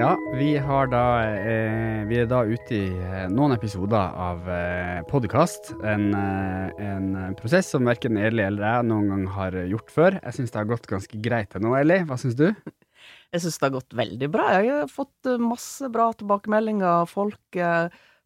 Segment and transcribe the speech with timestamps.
[0.00, 5.74] Ja, vi da eh, Vi er da ute i eh, noen episoder av eh, podkast.
[5.84, 10.16] En, eh, en prosess som verken Eli eller jeg noen gang har gjort før.
[10.22, 12.00] Jeg syns det har gått ganske greit til nå, Eli.
[12.08, 12.48] Hva syns du?
[13.34, 14.48] Jeg syns det har gått veldig bra.
[14.56, 17.04] Jeg har fått eh, masse bra tilbakemeldinger.
[17.12, 17.60] Folk,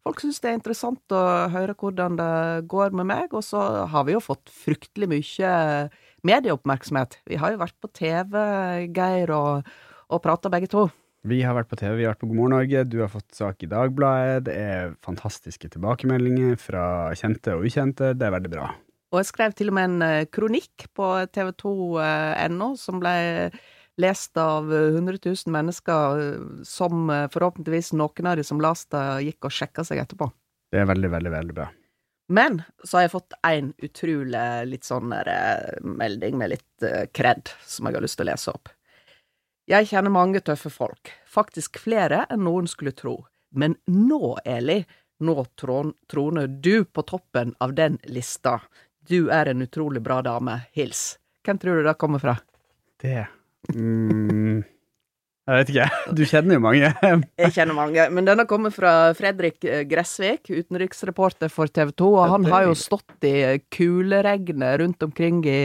[0.07, 2.33] folk syns det er interessant å høre hvordan det
[2.71, 3.35] går med meg.
[3.35, 5.55] Og så har vi jo fått fryktelig mye
[6.23, 7.19] medieoppmerksomhet.
[7.27, 8.45] Vi har jo vært på TV,
[8.95, 9.75] Geir, og,
[10.07, 10.87] og prata begge to.
[11.25, 12.83] Vi har vært på TV, vi har vært på God morgen Norge.
[12.85, 14.43] Du har fått sak i Dagbladet.
[14.45, 16.83] Det er fantastiske tilbakemeldinger fra
[17.17, 18.11] kjente og ukjente.
[18.13, 18.67] Det er veldig bra.
[19.13, 23.15] Og jeg skrev til og med en eh, kronikk på tv2.no som ble
[24.01, 29.49] lest av 100 000 mennesker, eh, som eh, forhåpentligvis noen av de som leste gikk
[29.49, 30.29] og sjekka seg etterpå.
[30.69, 31.71] Det er veldig, veldig, veldig bra.
[32.27, 37.49] Men så har jeg fått en utrolig litt sånn eh, melding med litt eh, kred,
[37.65, 38.74] som jeg har lyst til å lese opp.
[39.65, 43.15] Jeg kjenner mange tøffe folk, faktisk flere enn noen skulle tro.
[43.49, 44.83] Men nå, Eli,
[45.25, 48.59] nå troner du på toppen av den lista.
[49.09, 50.59] Du er en utrolig bra dame.
[50.77, 51.15] Hils.
[51.45, 52.37] Hvem tror du det kommer fra?
[53.01, 53.25] Det
[53.73, 54.61] mm,
[55.45, 55.85] Jeg vet ikke.
[56.17, 56.89] Du kjenner jo mange.
[57.43, 62.33] Jeg kjenner mange, men denne kommer fra Fredrik eh, Gressvik, utenriksreporter for TV 2, og
[62.33, 63.35] han har jo stått i
[63.73, 65.59] kuleregnet rundt omkring i,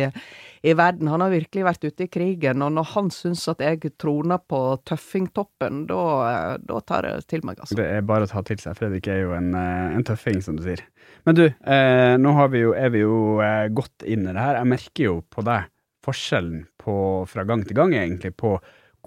[0.61, 1.09] i verden.
[1.09, 4.61] Han har virkelig vært ute i krigen, og når han syns at jeg troner på
[4.89, 7.79] tøffingtoppen, da, eh, da tar jeg til meg, altså.
[7.81, 8.77] Det er bare å ta til seg.
[8.77, 10.85] Fredrik er jo en, eh, en tøffing, som du sier.
[11.25, 14.41] Men du, eh, nå har vi jo, er vi jo eh, godt inn i det
[14.45, 14.61] her.
[14.61, 15.73] Jeg merker jo på deg
[16.05, 16.95] forskjellen på,
[17.29, 18.59] fra gang til gang, egentlig, på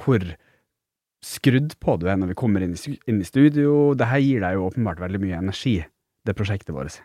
[0.01, 0.25] hvor
[1.23, 3.93] skrudd på du er når vi kommer inn i, studio.
[3.97, 5.77] Det her gir deg jo åpenbart veldig mye energi,
[6.27, 6.99] det prosjektet vårt.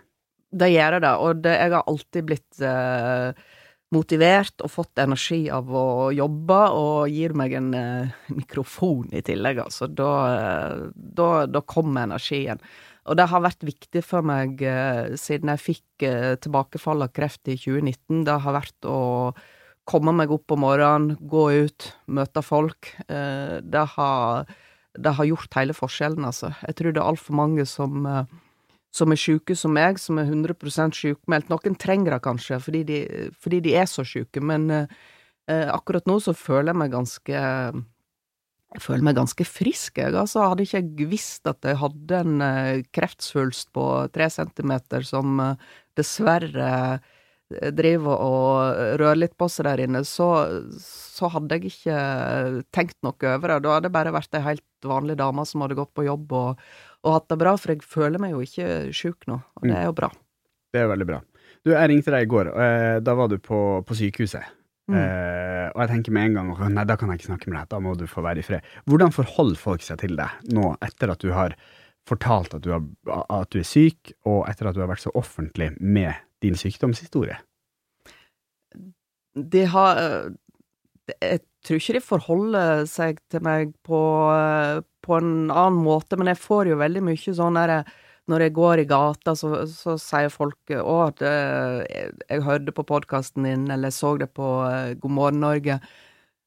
[0.49, 3.47] Det gjør det, og det, jeg har alltid blitt eh,
[3.95, 9.61] motivert og fått energi av å jobbe, og gir meg en eh, mikrofon i tillegg,
[9.67, 9.91] altså.
[9.93, 12.63] Da, eh, da, da kommer energien.
[13.09, 17.49] Og det har vært viktig for meg eh, siden jeg fikk eh, tilbakefall av kreft
[17.49, 18.25] i 2019.
[18.29, 18.99] Det har vært å
[19.89, 22.91] komme meg opp om morgenen, gå ut, møte folk.
[23.09, 24.51] Eh, det, har,
[24.99, 26.53] det har gjort hele forskjellen, altså.
[26.67, 28.37] Jeg tror det er altfor mange som eh,
[28.99, 30.57] som er sjuke som meg, som er 100
[30.97, 31.51] sjukmeldt.
[31.53, 32.99] Noen trenger det kanskje fordi de,
[33.37, 37.43] fordi de er så sjuke, men eh, akkurat nå så føler jeg meg ganske
[38.75, 40.17] Jeg føler meg ganske frisk, jeg.
[40.17, 45.39] Altså, hadde ikke jeg visst at jeg hadde en kreftsvulst på tre centimeter som
[45.97, 46.99] dessverre
[47.49, 50.29] driver og rører litt på seg der inne, så,
[50.79, 51.99] så hadde jeg ikke
[52.75, 53.63] tenkt noe over det.
[53.65, 56.63] Da hadde jeg bare vært ei helt vanlig dame som hadde gått på jobb og,
[57.07, 59.89] og hatt det bra, for jeg føler meg jo ikke sjuk nå, og det er
[59.89, 60.13] jo bra.
[60.75, 61.23] Det er veldig bra.
[61.65, 64.55] Du, jeg ringte deg i går, og eh, da var du på, på sykehuset.
[64.89, 64.97] Mm.
[64.97, 67.69] Eh, og jeg tenker med en gang Nei, da kan jeg ikke snakke med deg,
[67.75, 68.71] da må du få være i fred.
[68.89, 71.57] Hvordan forholder folk seg til deg nå, etter at du har
[72.09, 72.87] fortalt at du, har,
[73.29, 77.39] at du er syk, og etter at du har vært så offentlig med din sykdomshistorie?
[79.39, 80.35] De har øh,
[81.21, 84.01] Jeg tror ikke de forholder seg til meg på,
[84.33, 87.85] øh, på en annen måte, men jeg får jo veldig mye sånn derre
[88.29, 91.33] Når jeg går i gata, så, så sier folk 'Å, det,
[91.89, 94.49] jeg, jeg hørte på podkasten din', eller 'jeg så det på
[95.01, 95.81] God morgen Norge',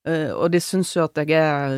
[0.07, 1.75] Eh, og de syns jo at jeg er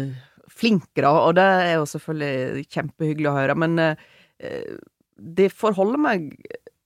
[0.51, 4.03] flink, da, og det er jo selvfølgelig kjempehyggelig å høre, men eh,
[4.39, 4.75] eh,
[5.17, 6.29] de forholder meg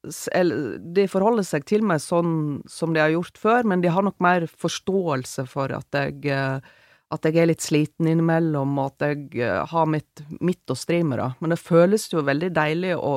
[0.07, 4.19] De forholder seg til meg sånn som de har gjort før, men de har nok
[4.23, 6.75] mer forståelse for at jeg eh,
[7.13, 10.99] at jeg er litt sliten innimellom, og at jeg eh, har mitt, mitt å stri
[11.07, 11.29] med, da.
[11.39, 13.13] Men det føles jo veldig deilig å,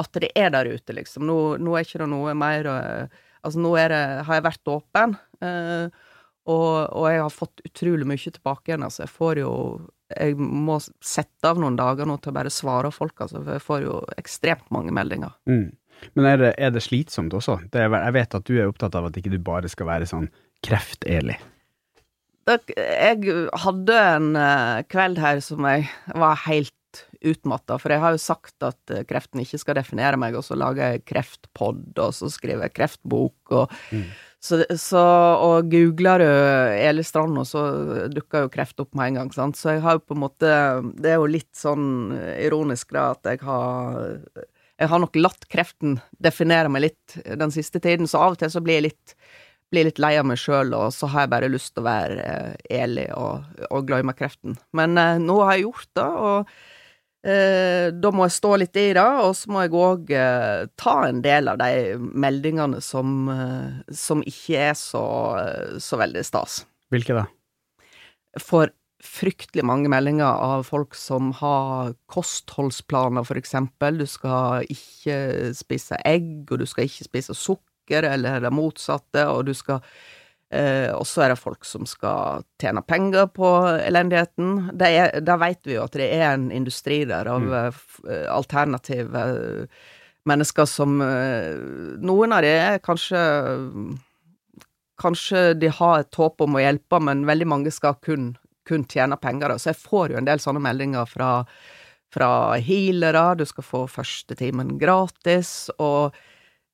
[0.00, 1.26] at det er der ute, liksom.
[1.28, 5.14] Nå, nå er ikke det noe mer eh, Altså, nå det, har jeg vært åpen,
[5.40, 9.06] og, og jeg har fått utrolig mye tilbake igjen, altså.
[9.06, 9.52] Jeg får jo
[10.12, 13.64] Jeg må sette av noen dager nå til å bare svare folk, altså, for jeg
[13.64, 15.32] får jo ekstremt mange meldinger.
[15.48, 15.70] Mm.
[16.16, 17.58] Men er det, er det slitsomt også?
[17.72, 20.08] Det er, jeg vet at du er opptatt av at ikke du bare skal være
[20.10, 20.28] sånn
[20.66, 21.36] kreft-Eli.
[22.50, 23.34] jeg
[23.64, 25.88] hadde en eh, kveld her som jeg
[26.18, 26.74] var helt
[27.20, 30.56] utmatta, for jeg har jo sagt at eh, kreften ikke skal definere meg, og så
[30.58, 33.74] lager jeg kreftpod, og så skriver jeg kreftbok, og
[34.40, 35.00] så, så
[35.44, 36.28] Og googler du
[36.80, 37.62] Eli Strand, og så
[38.08, 40.54] dukker jo kreft opp med en gang, sant, så jeg har jo på en måte
[40.96, 44.16] Det er jo litt sånn ironisk, da, at jeg har
[44.80, 48.52] Jeg har nok latt kreften definere meg litt den siste tiden, så av og til
[48.52, 49.16] så blir jeg litt
[49.70, 52.18] blir litt lei av meg sjøl, og så har jeg bare lyst til å være
[52.24, 54.56] eh, Eli og, og glemme kreften.
[54.76, 58.88] Men eh, nå har jeg gjort det, og eh, da må jeg stå litt i
[58.98, 63.94] det, og så må jeg òg eh, ta en del av de meldingene som, eh,
[63.94, 65.04] som ikke er så,
[65.44, 66.64] eh, så veldig stas.
[66.90, 67.28] Hvilke da?
[68.42, 73.98] Får fryktelig mange meldinger av folk som har kostholdsplaner, for eksempel.
[74.02, 79.46] Du skal ikke spise egg, og du skal ikke spise sukker eller det motsatte, og
[79.48, 79.80] du skal
[80.52, 83.48] eh, Og så er det folk som skal tjene penger på
[83.86, 84.70] elendigheten.
[84.74, 87.52] Det, er, det vet vi jo at det er en industri der av Mm.
[87.52, 87.80] eh,
[88.10, 89.66] eh, alternative eh,
[90.28, 93.18] mennesker som Noen av de er kanskje
[95.00, 98.34] Kanskje de har et håp om å hjelpe, men veldig mange skal kun,
[98.70, 99.56] kun tjener penger.
[99.58, 101.30] Så jeg får jo en del sånne meldinger fra,
[102.14, 102.32] fra
[102.62, 106.16] healere, du skal få første timen gratis, og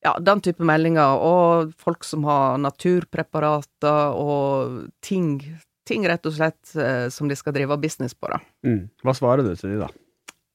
[0.05, 5.41] ja, den type meldinger, og folk som har naturpreparater og ting,
[5.89, 8.41] ting rett og slett eh, som de skal drive business på, da.
[8.67, 8.85] Mm.
[9.03, 9.91] Hva svarer du til de, da?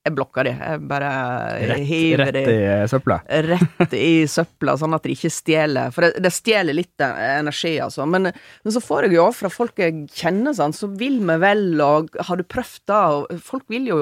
[0.01, 1.09] Jeg blokker de, jeg bare
[1.69, 3.19] Rett, hiver rett de i eh, søpla?
[3.45, 5.93] rett i søpla, sånn at de ikke stjeler.
[5.93, 8.07] For det, det stjeler litt eh, energi, altså.
[8.09, 11.67] Men, men så får jeg jo fra folk jeg kjenner, sånn, så vil vi vel,
[11.85, 13.03] og har du prøvd det?
[13.13, 14.01] Og folk vil jo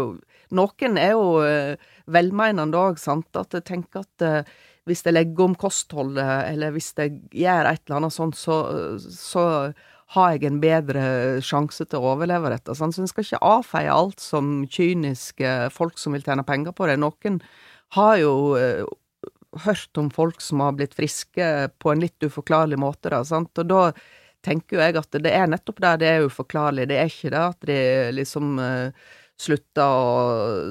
[0.55, 1.75] Noen er jo eh,
[2.09, 4.55] velmeinende òg, sant, at jeg tenker at eh,
[4.89, 8.55] hvis jeg legger om kostholdet, eller hvis jeg gjør et eller annet sånt, så,
[8.97, 9.43] så
[10.15, 11.03] har jeg en bedre
[11.45, 12.73] sjanse til å overleve dette.
[12.73, 16.97] Så en skal ikke avfeie alt som kyniske folk som vil tjene penger på det.
[17.01, 17.37] Noen
[17.97, 18.81] har jo eh,
[19.65, 23.69] hørt om folk som har blitt friske på en litt uforklarlig måte, da, sant, og
[23.69, 23.83] da
[24.45, 27.41] tenker jo jeg at det er nettopp det det er uforklarlig, det er ikke det
[27.41, 27.79] at de
[28.15, 29.09] liksom eh,
[29.39, 30.13] slutta å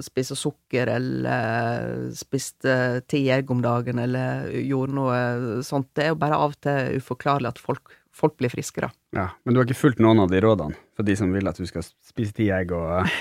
[0.05, 5.20] spise sukker eller spiste ti egg om dagen eller gjorde noe
[5.64, 8.91] sånt, det er jo bare av og til uforklarlig at folk, folk blir friske, da.
[9.17, 11.59] Ja, Men du har ikke fulgt noen av de rådene for de som vil at
[11.59, 13.06] du skal spise ti egg og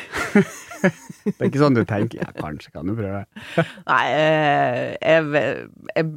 [0.78, 2.22] Det er ikke sånn du tenker?
[2.22, 3.24] Ja, kanskje kan du prøve.
[3.88, 5.44] Nei, eh, jeg,
[5.96, 6.10] jeg,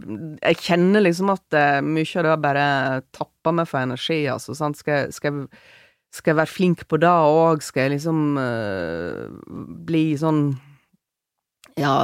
[0.43, 2.67] jeg kjenner liksom at eh, mye av det bare
[3.17, 4.56] tapper meg for energi, altså.
[4.59, 4.81] Sant?
[4.81, 5.47] Skal, skal,
[6.12, 7.65] skal jeg være flink på det òg?
[7.65, 9.31] Skal jeg liksom uh,
[9.88, 10.44] bli sånn
[11.81, 11.94] Ja,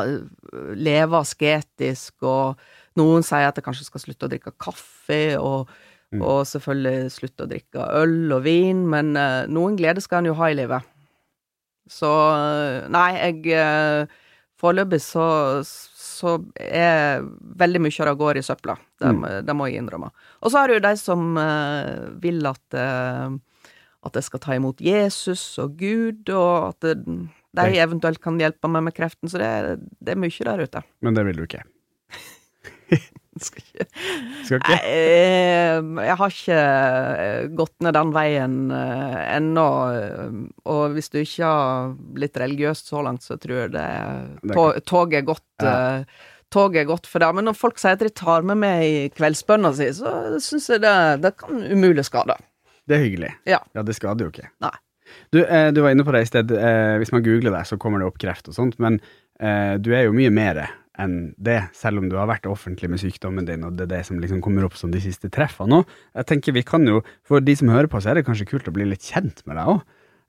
[0.72, 2.56] leve asketisk, og
[2.96, 5.68] noen sier at jeg kanskje skal slutte å drikke kaffe, og,
[6.14, 6.20] Mm.
[6.22, 10.36] og selvfølgelig slutte å drikke øl og vin, men uh, noen glede skal en jo
[10.38, 10.86] ha i livet.
[11.90, 14.22] Så eh, nei, jeg uh,
[14.56, 15.26] Foreløpig så,
[15.66, 17.20] så er
[17.60, 18.78] veldig mye av det går i søpla.
[18.96, 19.26] Det, Mm.
[19.44, 20.08] det må jeg innrømme.
[20.40, 22.78] Og så har du de som uh, vil at
[24.06, 28.86] at jeg skal ta imot Jesus og Gud, og at de eventuelt kan hjelpe meg
[28.86, 29.28] med kreften.
[29.28, 29.50] Så det,
[29.98, 30.82] det er mye der ute.
[31.02, 31.64] Men det vil du ikke.
[33.46, 33.86] Skal ikke
[34.46, 34.76] Skal ikke?
[34.88, 39.66] eh, jeg har ikke eh, gått ned den veien eh, ennå.
[39.96, 40.38] eh,
[40.72, 43.84] Og hvis du ikke har blitt religiøs så langt, så tror jeg det,
[44.42, 45.46] Det tog, Toget er gått.
[45.62, 45.76] Ja.
[46.52, 47.28] Toget er godt for det.
[47.36, 50.84] Men når folk sier at de tar med meg i kveldsbønna si, så syns jeg
[50.86, 52.36] det, det kan umulig skade.
[52.86, 53.32] Det er hyggelig.
[53.50, 53.58] Ja.
[53.74, 54.48] Ja, det skader jo ikke.
[54.62, 54.72] Nei.
[55.34, 56.50] Du, du var inne på det i sted.
[56.54, 58.96] Eh, hvis man googler deg, så kommer det opp kreft og sånt, men
[59.42, 60.62] eh, du er jo mye mer
[60.98, 64.06] enn det, selv om du har vært offentlig med sykdommen din, og det er det
[64.08, 65.82] som liksom kommer opp som de siste treffene nå.
[66.16, 68.68] Jeg tenker vi kan jo, For de som hører på, så er det kanskje kult
[68.68, 69.80] å bli litt kjent med deg òg.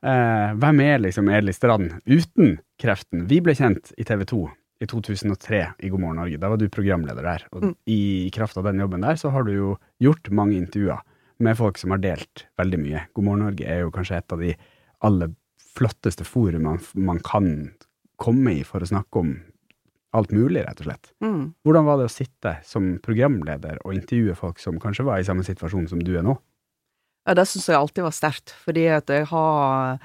[0.03, 3.25] Eh, hvem er liksom Eli Strand uten kreften?
[3.27, 4.41] Vi ble kjent i TV 2
[4.81, 6.37] i 2003 i God morgen Norge.
[6.37, 7.43] Da var du programleder der.
[7.51, 7.75] Og Mm.
[7.87, 10.99] i kraft av den jobben der, så har du jo gjort mange intervjuer
[11.39, 13.01] med folk som har delt veldig mye.
[13.15, 14.55] God morgen Norge er jo kanskje et av de
[15.01, 15.33] aller
[15.75, 17.71] flotteste forumene man kan
[18.17, 19.35] komme i for å snakke om
[20.17, 21.09] alt mulig, rett og slett.
[21.23, 21.41] Mm.
[21.65, 25.45] Hvordan var det å sitte som programleder og intervjue folk som kanskje var i samme
[25.47, 26.37] situasjon som du er nå?
[27.27, 29.97] Ja, det syns jeg alltid var sterkt, fordi at jeg har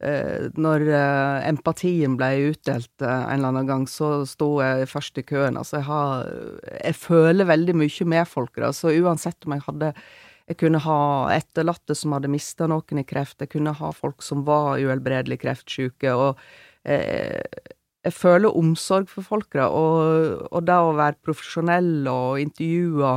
[0.00, 5.20] eh, Når eh, empatien ble utdelt eh, en eller annen gang, så sto jeg først
[5.20, 5.60] i køen.
[5.60, 6.24] Altså, jeg har
[6.86, 9.94] Jeg føler veldig mye med folk, da, så uansett om jeg hadde
[10.50, 14.42] jeg kunne ha etterlatte som hadde mista noen i kreft, jeg kunne ha folk som
[14.48, 16.40] var uhelbredelig kreftsyke, og
[16.82, 17.38] eh,
[18.06, 23.12] jeg føler omsorg for folk, da, og, og det å være profesjonell og intervjue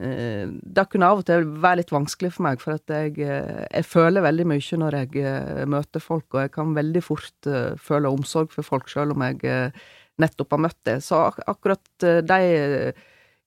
[0.00, 3.64] eh, Det kunne av og til være litt vanskelig for meg, for at jeg, eh,
[3.68, 7.72] jeg føler veldig mye når jeg eh, møter folk, og jeg kan veldig fort eh,
[7.76, 9.72] føle omsorg for folk, selv om jeg
[10.20, 11.00] nettopp har møtt det.
[11.04, 12.92] Så ak akkurat de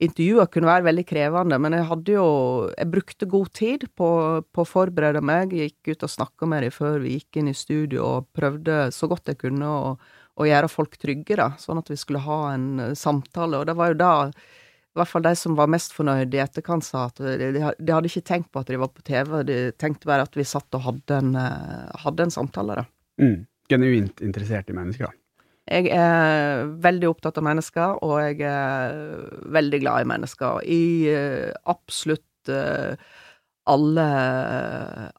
[0.04, 2.28] intervjuene kunne være veldig krevende, men jeg hadde jo
[2.78, 4.10] Jeg brukte god tid på,
[4.52, 7.50] på å forberede meg, jeg gikk ut og snakka med dem før vi gikk inn
[7.50, 9.96] i studio, og prøvde så godt jeg kunne å,
[10.36, 13.76] å gjøre folk trygge, da, sånn at vi skulle ha en eh, samtale, og det
[13.80, 14.14] var jo da
[14.96, 18.08] i hvert fall de som var mest fornøyde i etterkant, sa at de, de hadde
[18.08, 20.86] ikke tenkt på at de var på TV, de tenkte bare at vi satt og
[20.86, 22.88] hadde en, eh, hadde en samtale, da.
[23.20, 23.44] Mm.
[23.72, 25.12] Genuint interessert i mennesker.
[25.66, 29.00] Jeg er veldig opptatt av mennesker, og jeg er
[29.56, 30.60] veldig glad i mennesker.
[30.70, 32.94] I eh, absolutt eh,
[33.66, 34.06] alle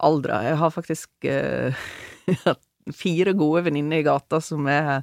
[0.06, 0.38] aldre.
[0.46, 1.88] Jeg har faktisk eh,
[2.94, 5.02] fire gode venninner i gata som er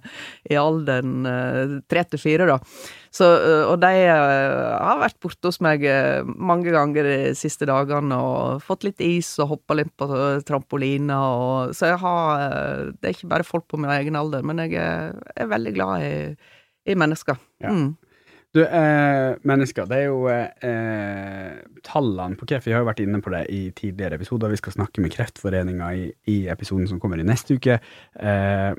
[0.50, 2.58] i alderen eh, tre til fire, da.
[3.14, 5.84] Så, eh, og de eh, har vært borte hos meg
[6.24, 10.08] mange ganger de siste dagene og fått litt is og hoppa litt på
[10.48, 14.62] trampoliner og Så jeg har Det er ikke bare folk på min egen alder, men
[14.64, 16.16] jeg er, er veldig glad i,
[16.90, 17.40] i mennesker.
[17.64, 17.74] Ja.
[17.74, 17.94] Mm.
[18.54, 22.68] Du, eh, mennesker, det er jo eh, tallene på kreft.
[22.68, 24.52] Vi har jo vært inne på det i tidligere episoder.
[24.54, 27.80] Vi skal snakke med Kreftforeninga i, i episoden som kommer i neste uke.
[28.14, 28.76] Eh,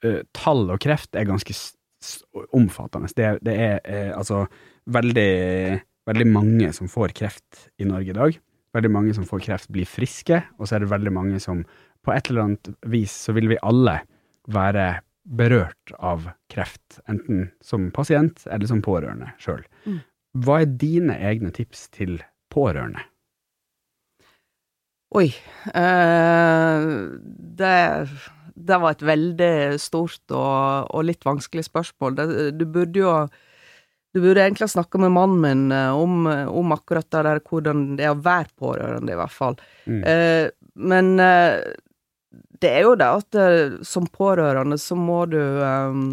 [0.00, 1.52] eh, tall og kreft er ganske
[2.56, 3.12] omfattende.
[3.12, 4.46] Det, det er eh, altså
[4.88, 5.30] veldig,
[6.08, 8.40] veldig mange som får kreft i Norge i dag.
[8.76, 11.66] Veldig mange som får kreft, blir friske, og så er det veldig mange som
[12.00, 13.98] på et eller annet vis så vil vi alle
[14.52, 14.94] være
[15.26, 19.64] berørt av kreft, enten som pasient eller som pårørende sjøl.
[19.86, 20.00] Mm.
[20.44, 22.18] Hva er dine egne tips til
[22.52, 23.02] pårørende?
[25.16, 25.30] Oi.
[25.72, 26.86] Eh,
[27.58, 27.74] det,
[28.54, 32.18] det var et veldig stort og, og litt vanskelig spørsmål.
[32.18, 32.26] Det,
[32.58, 33.18] du burde jo
[34.16, 37.82] Du burde egentlig ha snakka med mannen min eh, om, om akkurat det der, hvordan
[37.98, 39.58] det er å være pårørende, i hvert fall.
[39.84, 39.98] Mm.
[40.08, 41.58] Eh, men eh,
[42.62, 46.08] det er jo det at det, som pårørende så må du um,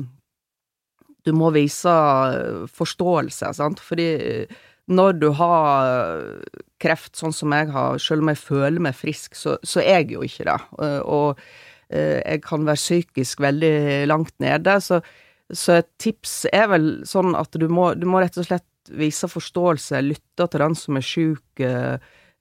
[1.24, 4.56] Du må vise eh, forståelse, sant, fordi eh,
[4.92, 9.38] når du har eh, kreft, sånn som jeg har, selv om jeg føler meg frisk,
[9.40, 10.58] så, så er jeg jo ikke det.
[10.76, 11.40] Og, Og
[11.88, 15.00] eh, jeg kan være psykisk veldig langt nede, så,
[15.48, 19.32] så et tips er vel sånn at du må, du må rett og slett vise
[19.32, 21.64] forståelse, lytte til den som er sjuk.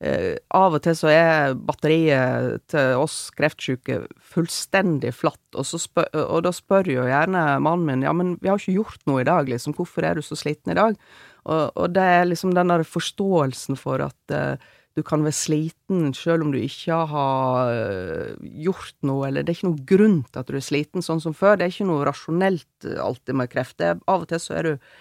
[0.02, 4.02] Eh, Av og til så er batteriet til oss kreftsyke
[4.35, 8.61] fullstendig flatt, og, spør, og da spør jo gjerne mannen min ja, men vi har
[8.61, 10.99] ikke gjort noe i dag, liksom, hvorfor er du så sliten i dag?
[11.42, 16.12] Og, og det er liksom den der forståelsen for at eh, du kan være sliten
[16.16, 18.35] selv om du ikke har eh,
[18.66, 21.37] gjort noe, eller det er ikke noen grunn til at du er sliten sånn som
[21.37, 21.56] før.
[21.56, 23.78] Det er ikke noe rasjonelt alltid med kreft.
[23.80, 24.92] Det er, av og til så er du,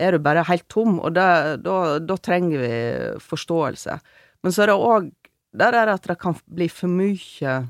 [0.00, 2.74] er du bare helt tom, og da trenger vi
[3.26, 3.98] forståelse.
[4.42, 5.10] Men så er det òg
[5.50, 7.60] det at det kan bli for mye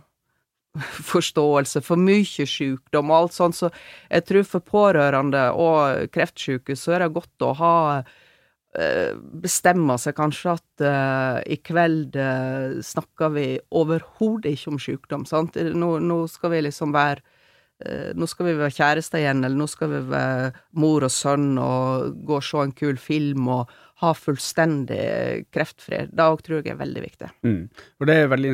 [1.10, 3.70] forståelse, for mye sykdom og alt sånt, så
[4.10, 10.14] jeg tror for pårørende og kreftsyke så er det godt å ha eh, bestemme seg
[10.18, 15.58] kanskje at uh, i kveld uh, snakker vi overhodet ikke om sykdom, sant?
[15.58, 17.26] Nå, nå skal vi liksom være
[17.80, 22.10] Nå skal vi være kjærester igjen, eller nå skal vi være mor og sønn og
[22.28, 26.12] gå og se en kul film og ha fullstendig kreftfred.
[26.16, 27.30] Det òg tror jeg er veldig viktig.
[27.47, 27.62] Mm.
[28.00, 28.52] Og det er veldig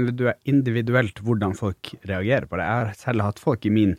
[0.50, 2.66] individuelt hvordan folk reagerer på det.
[2.66, 3.94] Jeg har selv hatt folk i min,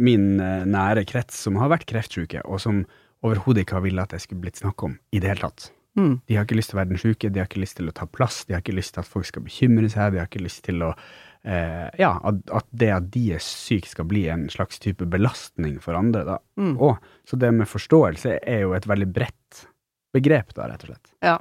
[0.00, 2.82] min eh, nære krets som har vært kreftsyke, og som
[3.26, 5.70] overhodet ikke har villet at det skulle blitt snakk om i det hele tatt.
[5.98, 6.20] Mm.
[6.26, 7.94] De har ikke lyst til å være den syke, de har ikke lyst til å
[7.94, 10.44] ta plass, de har ikke lyst til at folk skal bekymre seg, de har ikke
[10.44, 14.46] lyst til å eh, Ja, at, at det at de er syke skal bli en
[14.52, 16.38] slags type belastning for andre, da.
[16.60, 16.76] Mm.
[16.76, 19.66] Og, så det med forståelse er jo et veldig bredt
[20.14, 21.14] begrep, da, rett og slett.
[21.24, 21.36] Ja.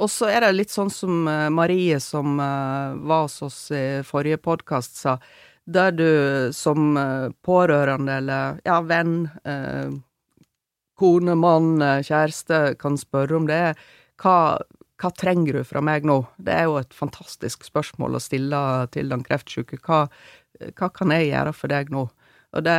[0.00, 4.02] Og så er det litt sånn som eh, Marie, som eh, var hos oss i
[4.06, 5.18] forrige podkast, sa.
[5.68, 6.08] Der du
[6.56, 9.92] som eh, pårørende eller ja, venn, eh,
[10.98, 13.74] kone, mann, kjæreste, kan spørre om det.
[14.22, 14.36] Hva,
[15.02, 16.20] hva trenger du fra meg nå?
[16.38, 18.62] Det er jo et fantastisk spørsmål å stille
[18.94, 19.80] til den kreftsyke.
[19.82, 20.06] Hva,
[20.78, 22.06] hva kan jeg gjøre for deg nå?
[22.52, 22.78] Og det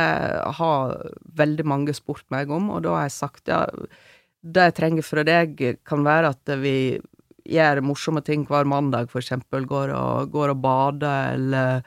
[0.58, 0.94] har
[1.36, 3.64] veldig mange spurt meg om, og da har jeg sagt ja,
[4.44, 6.76] det jeg trenger fra deg, kan være at vi
[7.44, 9.66] gjør morsomme ting hver mandag, for eksempel.
[9.68, 11.82] Går og, går og bader, eller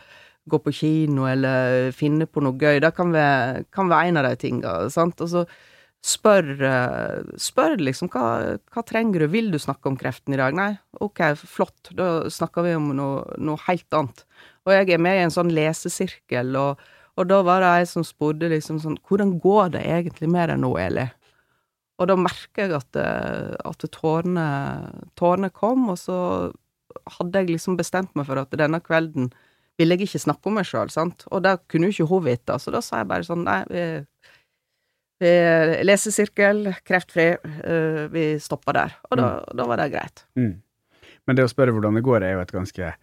[0.50, 2.80] går på kino, eller finner på noe gøy.
[2.82, 5.22] Det kan være, kan være en av de tinga, sant.
[5.22, 5.46] Og så
[6.08, 6.54] spør,
[7.42, 10.56] spør liksom hva, hva trenger du, vil du snakke om kreften i dag?
[10.58, 10.72] Nei,
[11.04, 14.24] ok, flott, da snakker vi om noe, noe helt annet.
[14.68, 16.82] Og jeg er med i en sånn lesesirkel, og,
[17.18, 20.62] og da var det ei som spurte liksom sånn Hvordan går det egentlig med deg
[20.62, 21.08] nå, Eli?
[21.98, 24.48] Og da merker jeg at, eh, at tårene,
[25.18, 26.18] tårene kom, og så
[27.18, 29.32] hadde jeg liksom bestemt meg for at denne kvelden
[29.78, 32.58] ville jeg ikke snakke om meg sjøl, sant, og det kunne jo ikke hun vite,
[32.62, 33.84] så da sa jeg bare sånn, nei, vi,
[35.22, 35.34] vi
[35.86, 40.26] lesesirkel, kreftfri, eh, vi stopper der, og da, da var det greit.
[40.40, 40.56] Mm.
[41.28, 42.94] Men det å spørre hvordan det går, er jo et ganske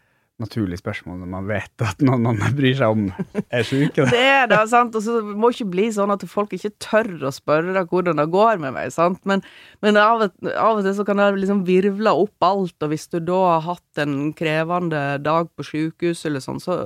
[0.42, 3.04] naturlig spørsmål når man vet at noen man bryr seg om,
[3.44, 4.06] er da.
[4.10, 7.28] Det er det, sant, og så må det ikke bli sånn at folk ikke tør
[7.28, 9.44] å spørre hvordan det går med meg, sant, men,
[9.84, 13.06] men av, og, av og til så kan det liksom virvle opp alt, og hvis
[13.14, 16.82] du da har hatt en krevende dag på sykehus eller sånn, så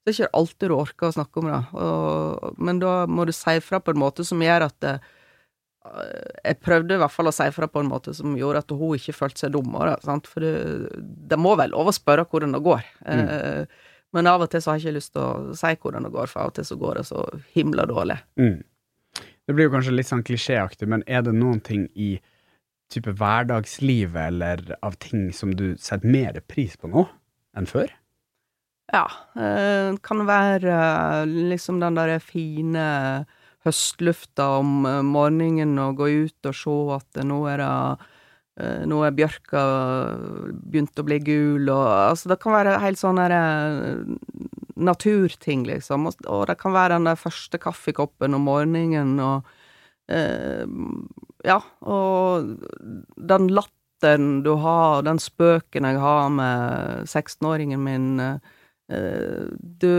[0.00, 3.26] så er det ikke alltid du orker å snakke om det, og, men da må
[3.28, 4.94] du si fra på en måte som gjør at det,
[5.80, 8.98] jeg prøvde i hvert fall å si fra på en måte som gjorde at hun
[8.98, 10.28] ikke følte seg dummere, sant?
[10.28, 12.82] for det, det må vel lov å spørre hvordan det går.
[13.06, 13.22] Mm.
[13.24, 16.12] Eh, men av og til så har jeg ikke lyst til å si hvordan det
[16.12, 18.18] går, for av og til så går det så himla dårlig.
[18.40, 18.58] Mm.
[19.48, 22.12] Det blir jo kanskje litt sånn klisjéaktig, men er det noen ting i
[22.90, 27.06] type hverdagslivet eller av ting som du setter mer pris på nå
[27.56, 27.88] enn før?
[28.90, 29.06] Ja,
[29.38, 32.86] eh, kan være eh, liksom den derre fine
[33.66, 37.72] høstlufta om eh, morgenen og gå ut og se at nå er det
[38.60, 39.64] eh, nå er bjørka
[40.62, 44.18] begynt å bli gul, og altså det kan være helt sånne derre
[44.80, 49.48] naturting, liksom, og det kan være den der første kaffekoppen om morgenen, og
[50.08, 50.64] eh,
[51.46, 52.56] ja, og
[53.16, 59.92] den latteren du har, den spøken jeg har med 16-åringen min, eh, du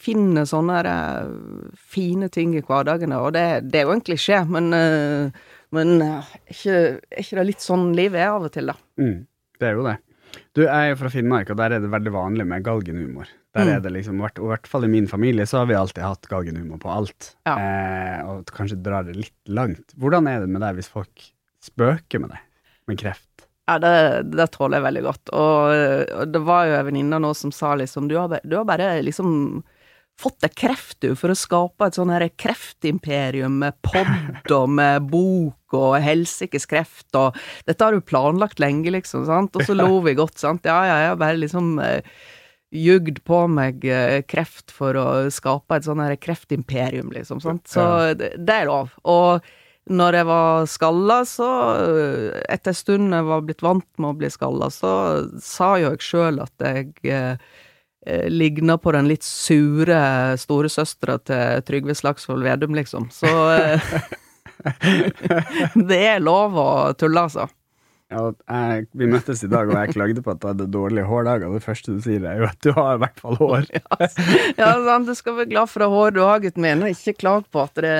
[0.00, 1.32] finner sånne der,
[1.76, 5.40] fine ting i hverdagen, og det, det er jo en klisjé, men, eh,
[5.76, 6.76] men eh, ikke,
[7.10, 8.76] er ikke det litt sånn livet er av og til, da?
[9.00, 9.18] Mm,
[9.60, 9.96] det er jo det.
[10.54, 13.28] Du jeg er jo fra Finnmark, og der er det veldig vanlig med galgenhumor.
[13.50, 13.70] Der Mm.
[13.74, 16.28] er det liksom, og i hvert fall i min familie så har vi alltid hatt
[16.30, 17.32] galgenhumor på alt.
[17.48, 17.56] Ja.
[17.58, 19.90] Eh, og kanskje drar det litt langt.
[19.98, 21.24] Hvordan er det med deg hvis folk
[21.66, 22.44] spøker med deg
[22.86, 23.26] med kreft?
[23.66, 25.32] Ja, det, det tåler jeg veldig godt.
[25.34, 25.74] Og,
[26.20, 28.92] og det var jo en venninne nå som sa liksom du har, du har bare
[29.02, 29.62] liksom
[30.20, 35.76] fått deg kreft, du, for å skape et sånn kreftimperium med podd og med bok
[35.76, 39.56] og helsikes kreft, og dette har du planlagt lenge, liksom, sant?
[39.56, 40.66] Og så lo vi godt, sant?
[40.68, 42.02] Ja, ja, har bare liksom eh,
[42.70, 47.66] jugd på meg eh, kreft for å skape et sånn kreftimperium, liksom, sant?
[47.70, 47.86] Så
[48.18, 48.94] det, det er lov.
[49.08, 49.46] Og
[49.90, 51.48] når jeg var skalla, så
[51.80, 54.92] øh, Etter en stund jeg var blitt vant med å bli skalla, så
[55.42, 57.68] sa jo jeg sjøl at jeg eh, eh,
[58.32, 60.00] ligna på den litt sure
[60.40, 63.10] storesøstera til Trygve Slagsvold Vedum, liksom.
[63.12, 63.94] Så eh,
[65.90, 67.48] Det er lov å tulle, altså.
[68.10, 71.52] Ja, jeg, vi møttes i dag, og jeg klagde på at jeg hadde dårlige hårdager.
[71.54, 73.68] Det første du sier, er jo at du har i hvert fall hår.
[74.58, 77.14] Ja, sant, du skal være glad for det håret du har, gutten min, og ikke
[77.22, 77.94] klag på at det,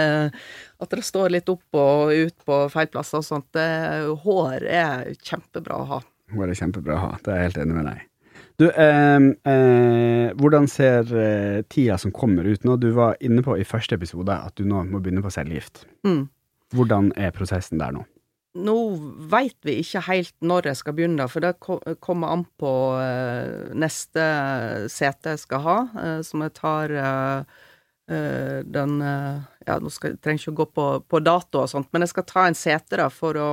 [0.83, 3.47] at det står litt opp og ut på feil plasser og sånt.
[3.55, 3.69] Det,
[4.25, 6.03] hår er kjempebra å ha.
[6.35, 7.17] Hår er kjempebra å ha.
[7.23, 8.10] Det er jeg helt enig med deg.
[8.61, 9.17] Du, eh,
[9.49, 12.77] eh, hvordan ser eh, tida som kommer ut nå?
[12.77, 15.87] Du var inne på i første episode at du nå må begynne på cellegift.
[16.05, 16.27] Mm.
[16.77, 18.05] Hvordan er prosessen der nå?
[18.61, 18.75] Nå
[19.31, 23.71] veit vi ikke helt når jeg skal begynne, for det ko- kommer an på eh,
[23.79, 24.25] neste
[24.91, 27.61] sete jeg skal ha, eh, som jeg tar eh,
[28.11, 32.03] den Ja, nå skal, jeg trenger ikke å gå på, på dato og sånt, men
[32.03, 33.51] jeg skal ta en sete da, for å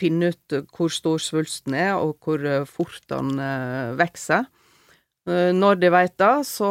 [0.00, 4.48] finne ut eh, hvor stor svulsten er, og hvor eh, fort den eh, vokser.
[5.26, 6.68] Når de vet det, så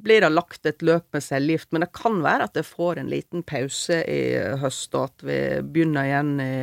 [0.00, 3.10] blir det lagt et løp med cellegift, men det kan være at jeg får en
[3.12, 4.22] liten pause i
[4.62, 6.54] høst, og at vi begynner igjen i,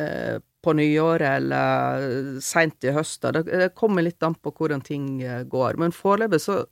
[0.00, 3.28] eh, på nyåret eller seint i høst.
[3.36, 5.20] Det, kommer litt an på hvordan ting
[5.52, 5.76] går.
[5.76, 6.62] Men foreløpig så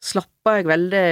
[0.00, 1.06] slappa jeg veldig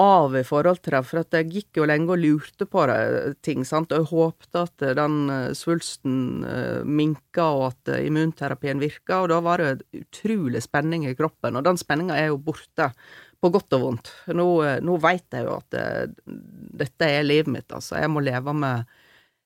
[0.00, 3.00] av i forhold til det, for at jeg gikk jo lenge og lurte på det,
[3.44, 6.14] ting, sant, og jeg håpte at den eh, svulsten
[6.46, 11.60] uh, minka, og at eh, immunterapien virka, og da var det utrolig spenning i kroppen,
[11.60, 12.88] og den spenninga er jo borte,
[13.40, 14.10] på godt og vondt.
[14.36, 14.46] Nå,
[14.84, 16.02] nå veit jeg jo at eh,
[16.80, 17.96] dette er livet mitt, altså.
[18.00, 18.98] Jeg må leve med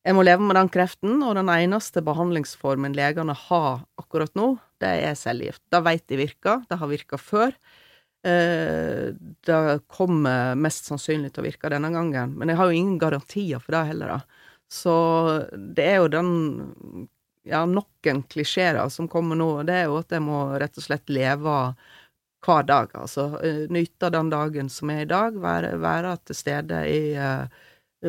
[0.04, 4.50] jeg må leve med den kreften, og den eneste behandlingsformen legene har akkurat nå,
[4.82, 5.62] det er cellegift.
[5.72, 7.54] Det veit de virker, det har virka før.
[8.24, 9.12] Eh,
[9.44, 13.60] det kommer mest sannsynlig til å virke denne gangen, men jeg har jo ingen garantier
[13.60, 14.46] for det heller, da.
[14.72, 14.94] Så
[15.52, 16.30] det er jo den
[17.44, 20.80] ja, nok en klisjé da, som kommer nå, det er jo at jeg må rett
[20.80, 21.58] og slett leve
[22.44, 23.28] hver dag, altså.
[23.44, 27.44] Eh, Nyte den dagen som er i dag, være, være til stede i uh,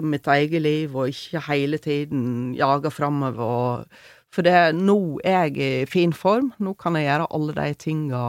[0.03, 3.83] mitt eget liv, og ikke hele tiden jage framover.
[4.31, 8.25] For det, nå er jeg i fin form, nå kan jeg gjøre alle de tinga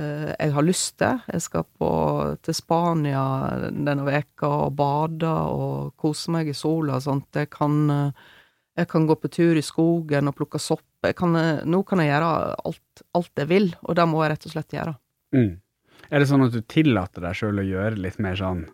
[0.00, 1.22] jeg har lyst til.
[1.32, 1.90] Jeg skal på,
[2.44, 3.22] til Spania
[3.70, 7.28] denne veka og bade og kose meg i sola og sånt.
[7.36, 8.28] Jeg kan, eh,
[8.80, 10.86] jeg kan gå på tur i skogen og plukke sopp.
[11.06, 12.32] Jeg kan, eh, nå kan jeg gjøre
[12.64, 14.98] alt, alt jeg vil, og det må jeg rett og slett gjøre.
[15.36, 15.54] Mm.
[16.10, 18.68] Er det sånn at du tillater deg sjøl å gjøre litt mer sånn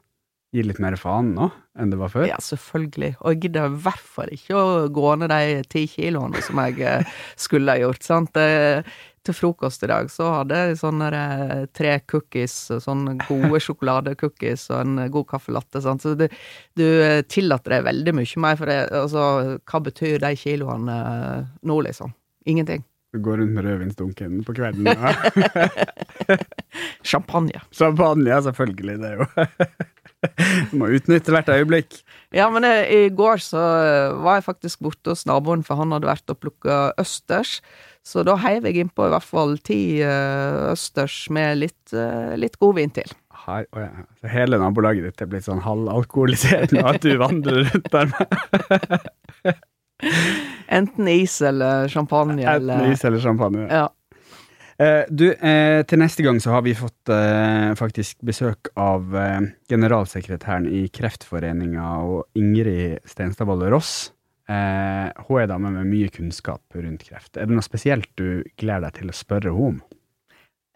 [0.54, 2.24] Gi litt mer faen nå enn det var før?
[2.30, 3.16] Ja, selvfølgelig.
[3.18, 6.80] Og jeg gidder i hvert fall ikke å gå ned de ti kiloene som jeg
[6.86, 8.06] eh, skulle ha gjort.
[8.06, 8.38] sant?
[8.40, 8.86] Eh,
[9.26, 14.82] Til frokost i dag så hadde jeg sånne eh, tre cookies, sånne gode sjokoladecookies og
[14.84, 15.82] en god kaffelatte.
[15.82, 16.04] sant?
[16.04, 16.26] Så du,
[16.78, 19.24] du eh, tillater deg veldig mye mer, for det, altså,
[19.66, 22.14] hva betyr de kiloene eh, nå, liksom?
[22.46, 22.84] Ingenting.
[23.16, 24.86] Du går rundt med rødvinsdunken på kvelden?
[26.26, 26.36] Ja.
[27.06, 27.60] Champagne.
[27.72, 28.96] Champagne, ja, selvfølgelig.
[28.98, 29.26] Det er jo
[30.70, 32.00] Du må utnytte hvert øyeblikk.
[32.34, 35.94] Ja, men eh, i går så eh, var jeg faktisk borte hos naboen, for han
[35.94, 37.60] hadde vært og plukka østers.
[38.06, 42.54] Så da heiv jeg innpå i hvert fall ti eh, østers med litt, eh, litt
[42.62, 43.10] godvin til.
[43.46, 44.04] Her, oh ja.
[44.20, 49.56] Så hele nabolaget ditt er blitt sånn halvalkoholisert nå, at du vandrer rundt der med
[50.76, 53.66] Enten is eller champagne enten eller is eller champagne.
[53.70, 53.86] Ja.
[54.82, 59.46] Eh, du, eh, til neste gang så har vi fått eh, faktisk besøk av eh,
[59.72, 64.12] generalsekretæren i Kreftforeninga og Ingrid Stenstadvold Ross.
[64.46, 67.34] Eh, hun er dame med mye kunnskap rundt kreft.
[67.34, 69.80] Er det noe spesielt du gleder deg til å spørre henne om?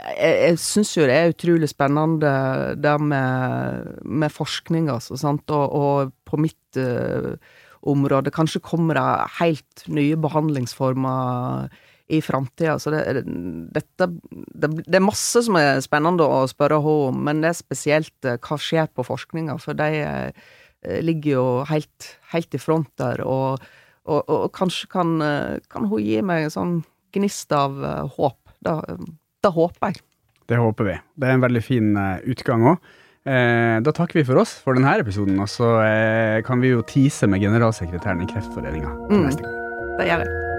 [0.01, 2.33] Jeg, jeg syns jo det er utrolig spennende
[2.81, 7.37] det med, med forskning, altså, og, og på mitt uh,
[7.81, 9.05] område Kanskje kommer det
[9.39, 11.69] helt nye behandlingsformer
[12.11, 12.79] i framtida.
[12.81, 13.05] Så det,
[13.77, 17.61] dette det, det er masse som er spennende å spørre henne om, men det er
[17.61, 20.03] spesielt eh, hva skjer på forskninga, for de
[21.05, 23.61] ligger jo helt, helt i front der, og,
[24.09, 26.77] og, og kanskje kan, eh, kan hun gi meg en sånn
[27.12, 28.38] gnist av eh, håp.
[28.64, 28.79] Da,
[29.45, 30.03] da håper jeg.
[30.51, 30.97] Det håper vi.
[31.21, 32.90] Det er en veldig fin eh, utgang òg.
[33.29, 36.81] Eh, da takker vi for oss for denne episoden, og så eh, kan vi jo
[36.88, 39.27] tease med generalsekretæren i Kreftforeninga Mm.
[39.29, 39.59] neste gang.
[40.01, 40.50] Det gjør jeg.